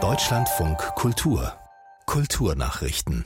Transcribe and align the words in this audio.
Deutschlandfunk 0.00 0.78
Kultur 0.94 1.54
Kulturnachrichten 2.06 3.24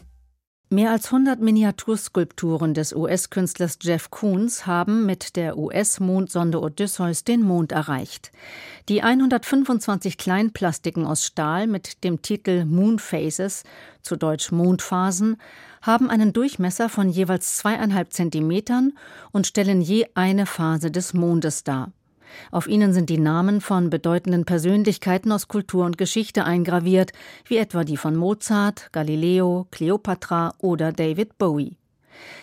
Mehr 0.71 0.93
als 0.93 1.13
100 1.13 1.43
Miniaturskulpturen 1.43 2.73
des 2.73 2.95
US-Künstlers 2.95 3.77
Jeff 3.83 4.11
Koons 4.11 4.67
haben 4.67 5.05
mit 5.05 5.37
der 5.37 5.59
US-Mondsonde 5.59 6.59
Odysseus 6.63 7.25
den 7.25 7.43
Mond 7.43 7.73
erreicht. 7.73 8.33
Die 8.89 9.03
125 9.03 10.17
Kleinplastiken 10.17 11.05
aus 11.05 11.27
Stahl 11.27 11.67
mit 11.67 12.03
dem 12.03 12.23
Titel 12.23 12.65
Moon 12.65 12.99
Phases, 12.99 13.65
zu 14.01 14.17
Deutsch 14.17 14.53
Mondphasen, 14.53 15.37
haben 15.83 16.09
einen 16.09 16.33
Durchmesser 16.33 16.89
von 16.89 17.11
jeweils 17.11 17.59
zweieinhalb 17.59 18.15
Zentimetern 18.15 18.95
und 19.33 19.47
stellen 19.47 19.83
je 19.83 20.07
eine 20.15 20.47
Phase 20.47 20.91
des 20.91 21.13
Mondes 21.13 21.63
dar. 21.63 21.93
Auf 22.51 22.67
ihnen 22.67 22.93
sind 22.93 23.11
die 23.11 23.19
Namen 23.19 23.61
von 23.61 23.91
bedeutenden 23.91 24.45
Persönlichkeiten 24.45 25.33
aus 25.33 25.49
Kultur 25.49 25.85
und 25.85 25.99
Geschichte 25.99 26.45
eingraviert, 26.45 27.13
wie 27.47 27.57
etwa 27.57 27.85
die 27.85 27.97
von 27.97 28.17
Mozart, 28.17 28.91
Galileo, 28.93 29.67
Cleopatra 29.71 30.55
oder 30.59 30.93
David 30.93 31.39
Bowie. 31.39 31.77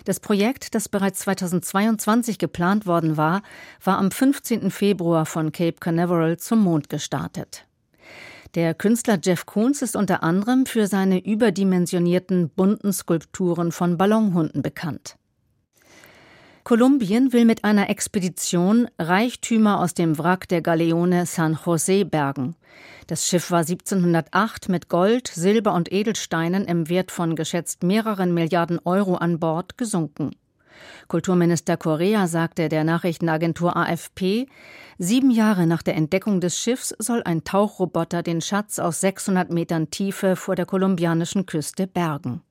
Das 0.05 0.19
Projekt, 0.19 0.75
das 0.75 0.89
bereits 0.89 1.19
2022 1.19 2.37
geplant 2.37 2.85
worden 2.85 3.17
war, 3.17 3.41
war 3.83 3.97
am 3.97 4.11
15. 4.11 4.71
Februar 4.71 5.25
von 5.25 5.51
Cape 5.51 5.77
Canaveral 5.79 6.37
zum 6.37 6.59
Mond 6.59 6.89
gestartet. 6.89 7.65
Der 8.55 8.73
Künstler 8.73 9.19
Jeff 9.21 9.45
Koons 9.45 9.83
ist 9.83 9.95
unter 9.95 10.23
anderem 10.23 10.65
für 10.65 10.87
seine 10.87 11.23
überdimensionierten 11.23 12.49
bunten 12.49 12.91
Skulpturen 12.93 13.71
von 13.71 13.97
Ballonhunden 13.97 14.63
bekannt. 14.63 15.18
Kolumbien 16.69 17.33
will 17.33 17.45
mit 17.45 17.63
einer 17.63 17.89
Expedition 17.89 18.87
Reichtümer 18.99 19.79
aus 19.79 19.95
dem 19.95 20.19
Wrack 20.19 20.47
der 20.49 20.61
Galeone 20.61 21.25
San 21.25 21.55
José 21.55 22.05
bergen. 22.05 22.55
Das 23.07 23.25
Schiff 23.25 23.49
war 23.49 23.61
1708 23.61 24.69
mit 24.69 24.87
Gold, 24.87 25.29
Silber 25.29 25.73
und 25.73 25.91
Edelsteinen 25.91 26.65
im 26.65 26.87
Wert 26.87 27.09
von 27.09 27.35
geschätzt 27.35 27.81
mehreren 27.81 28.35
Milliarden 28.35 28.77
Euro 28.85 29.15
an 29.15 29.39
Bord 29.39 29.79
gesunken. 29.79 30.35
Kulturminister 31.07 31.75
Correa 31.75 32.27
sagte 32.27 32.69
der 32.69 32.83
Nachrichtenagentur 32.83 33.75
AFP, 33.75 34.45
sieben 34.99 35.31
Jahre 35.31 35.65
nach 35.65 35.81
der 35.81 35.95
Entdeckung 35.95 36.39
des 36.39 36.59
Schiffs 36.59 36.93
soll 36.99 37.23
ein 37.23 37.43
Tauchroboter 37.43 38.21
den 38.21 38.41
Schatz 38.41 38.77
aus 38.77 39.01
600 39.01 39.49
Metern 39.49 39.89
Tiefe 39.89 40.35
vor 40.35 40.53
der 40.53 40.67
kolumbianischen 40.67 41.47
Küste 41.47 41.87
bergen. 41.87 42.43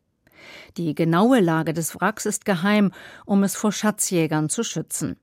Die 0.77 0.94
genaue 0.94 1.41
Lage 1.41 1.72
des 1.72 1.94
Wracks 2.00 2.27
ist 2.27 2.44
geheim, 2.44 2.92
um 3.25 3.42
es 3.42 3.56
vor 3.56 3.72
Schatzjägern 3.72 4.48
zu 4.48 4.62
schützen. 4.62 5.17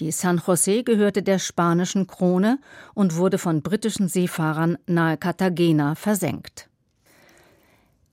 Die 0.00 0.10
San 0.10 0.40
José 0.40 0.82
gehörte 0.82 1.22
der 1.22 1.38
spanischen 1.38 2.06
Krone 2.06 2.58
und 2.94 3.16
wurde 3.16 3.38
von 3.38 3.62
britischen 3.62 4.08
Seefahrern 4.08 4.76
nahe 4.86 5.16
Cartagena 5.16 5.94
versenkt. 5.94 6.68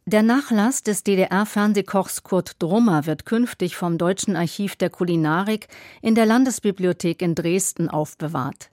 Der 0.05 0.23
Nachlass 0.23 0.83
des 0.83 1.03
DDR-Fernsehkochs 1.03 2.23
Kurt 2.23 2.61
Drummer 2.61 3.05
wird 3.05 3.25
künftig 3.25 3.75
vom 3.75 3.97
Deutschen 3.97 4.35
Archiv 4.35 4.75
der 4.75 4.89
Kulinarik 4.89 5.67
in 6.01 6.15
der 6.15 6.25
Landesbibliothek 6.25 7.21
in 7.21 7.35
Dresden 7.35 7.87
aufbewahrt. 7.87 8.71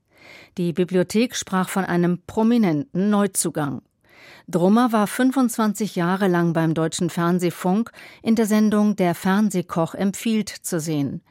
Die 0.57 0.73
Bibliothek 0.73 1.37
sprach 1.37 1.69
von 1.69 1.85
einem 1.85 2.23
prominenten 2.27 3.11
Neuzugang. 3.11 3.83
Drummer 4.49 4.93
war 4.93 5.07
25 5.07 5.97
Jahre 5.97 6.29
lang 6.29 6.53
beim 6.53 6.75
Deutschen 6.75 7.11
Fernsehfunk 7.11 7.91
in 8.23 8.35
der 8.35 8.47
Sendung 8.47 8.97
Der 8.97 9.15
Fernsehkoch 9.15 9.95
empfiehlt 9.95 10.49
zu 10.49 10.81
sehen. 10.81 11.23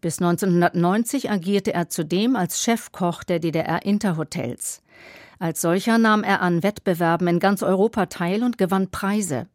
Bis 0.00 0.20
1990 0.20 1.30
agierte 1.30 1.72
er 1.72 1.88
zudem 1.88 2.36
als 2.36 2.62
Chefkoch 2.62 3.24
der 3.24 3.38
DDR 3.38 3.84
Interhotels. 3.84 4.82
Als 5.38 5.60
solcher 5.60 5.98
nahm 5.98 6.22
er 6.22 6.42
an 6.42 6.62
Wettbewerben 6.62 7.26
in 7.26 7.38
ganz 7.40 7.62
Europa 7.62 8.06
teil 8.06 8.42
und 8.42 8.58
gewann 8.58 8.90
Preise. 8.90 9.46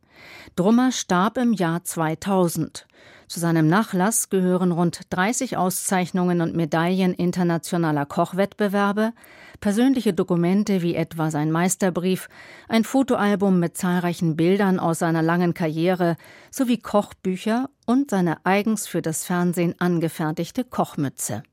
Drummer 0.55 0.91
starb 0.91 1.37
im 1.37 1.53
Jahr 1.53 1.83
2000. 1.83 2.87
Zu 3.29 3.39
seinem 3.39 3.67
Nachlass 3.67 4.29
gehören 4.29 4.71
rund 4.71 5.01
30 5.11 5.55
Auszeichnungen 5.55 6.41
und 6.41 6.55
Medaillen 6.55 7.13
internationaler 7.13 8.07
Kochwettbewerbe, 8.07 9.13
persönliche 9.59 10.13
Dokumente 10.13 10.81
wie 10.81 10.95
etwa 10.95 11.29
sein 11.29 11.51
Meisterbrief, 11.51 12.27
ein 12.67 12.83
Fotoalbum 12.83 13.59
mit 13.59 13.77
zahlreichen 13.77 14.35
Bildern 14.35 14.79
aus 14.79 14.97
seiner 14.97 15.21
langen 15.21 15.53
Karriere 15.53 16.17
sowie 16.49 16.79
Kochbücher 16.79 17.69
und 17.85 18.09
seine 18.09 18.43
eigens 18.45 18.87
für 18.87 19.03
das 19.03 19.25
Fernsehen 19.25 19.75
angefertigte 19.77 20.63
Kochmütze. 20.63 21.43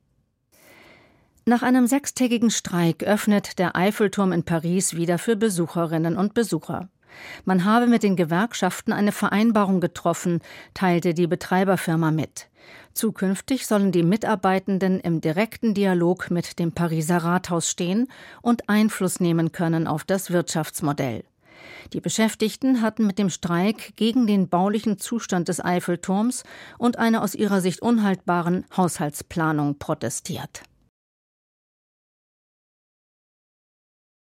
Nach 1.45 1.63
einem 1.63 1.87
sechstägigen 1.87 2.51
Streik 2.51 3.05
öffnet 3.05 3.59
der 3.59 3.77
Eiffelturm 3.77 4.33
in 4.33 4.45
Paris 4.45 4.97
wieder 4.97 5.19
für 5.19 5.37
Besucherinnen 5.37 6.17
und 6.17 6.33
Besucher. 6.33 6.89
Man 7.45 7.65
habe 7.65 7.87
mit 7.87 8.03
den 8.03 8.17
Gewerkschaften 8.17 8.93
eine 8.93 9.13
Vereinbarung 9.13 9.81
getroffen, 9.81 10.41
teilte 10.75 11.15
die 11.15 11.27
Betreiberfirma 11.27 12.11
mit. 12.11 12.49
Zukünftig 12.93 13.67
sollen 13.67 13.93
die 13.93 14.03
Mitarbeitenden 14.03 15.01
im 15.01 15.21
direkten 15.21 15.75
Dialog 15.75 16.31
mit 16.31 16.59
dem 16.59 16.73
Pariser 16.73 17.19
Rathaus 17.19 17.71
stehen 17.71 18.09
und 18.43 18.69
Einfluss 18.69 19.21
nehmen 19.21 19.53
können 19.53 19.87
auf 19.87 20.05
das 20.05 20.31
Wirtschaftsmodell. 20.31 21.25
Die 21.93 22.01
Beschäftigten 22.01 22.83
hatten 22.83 23.07
mit 23.07 23.19
dem 23.19 23.31
Streik 23.31 23.95
gegen 23.97 24.27
den 24.27 24.49
baulichen 24.49 24.99
Zustand 24.99 25.49
des 25.49 25.65
Eiffelturms 25.65 26.45
und 26.79 26.99
eine 26.99 27.23
aus 27.23 27.35
ihrer 27.35 27.61
Sicht 27.61 27.81
unhaltbaren 27.81 28.65
Haushaltsplanung 28.77 29.79
protestiert. 29.79 30.63